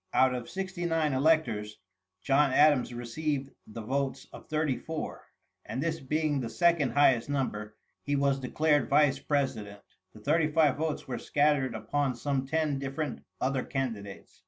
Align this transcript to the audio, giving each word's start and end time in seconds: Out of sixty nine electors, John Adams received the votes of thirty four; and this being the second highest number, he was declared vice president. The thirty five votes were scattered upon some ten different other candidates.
Out 0.15 0.33
of 0.33 0.49
sixty 0.49 0.87
nine 0.87 1.13
electors, 1.13 1.77
John 2.23 2.51
Adams 2.51 2.91
received 2.91 3.51
the 3.67 3.83
votes 3.83 4.25
of 4.33 4.49
thirty 4.49 4.75
four; 4.75 5.27
and 5.63 5.79
this 5.79 5.99
being 5.99 6.39
the 6.39 6.49
second 6.49 6.93
highest 6.93 7.29
number, 7.29 7.75
he 8.01 8.15
was 8.15 8.39
declared 8.39 8.89
vice 8.89 9.19
president. 9.19 9.81
The 10.13 10.19
thirty 10.19 10.47
five 10.51 10.75
votes 10.75 11.07
were 11.07 11.19
scattered 11.19 11.75
upon 11.75 12.15
some 12.15 12.47
ten 12.47 12.79
different 12.79 13.21
other 13.39 13.61
candidates. 13.63 14.39